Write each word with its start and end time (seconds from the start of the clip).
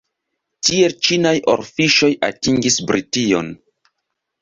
Tiel 0.69 0.95
ĉinaj 1.09 1.35
orfiŝoj 1.55 2.11
atingis 2.31 2.83
Brition. 2.91 3.57